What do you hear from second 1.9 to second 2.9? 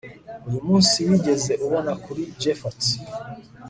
kuri japhet